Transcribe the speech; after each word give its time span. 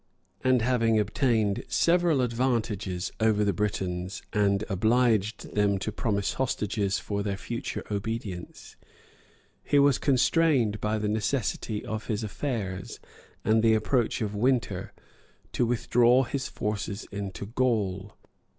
55;] 0.39 0.51
and 0.51 0.61
having 0.63 0.99
obtained 0.99 1.63
several 1.67 2.21
advantages 2.21 3.11
over 3.19 3.43
the 3.43 3.53
Britons, 3.53 4.23
and 4.33 4.63
obliged 4.67 5.53
them 5.53 5.77
to 5.77 5.91
promise 5.91 6.33
hostages 6.33 6.97
for 6.97 7.21
their 7.21 7.37
future 7.37 7.83
obedience, 7.91 8.75
he 9.63 9.77
was 9.77 9.99
constrained, 9.99 10.81
by 10.81 10.97
the 10.97 11.07
necessity 11.07 11.85
of 11.85 12.07
his 12.07 12.23
affairs, 12.23 12.99
and 13.45 13.61
the 13.61 13.75
approach 13.75 14.21
of 14.23 14.33
winter, 14.33 14.91
to 15.51 15.67
withdraw 15.67 16.23
his 16.23 16.47
forces 16.49 17.03
into 17.11 17.45
Gaul. 17.45 18.17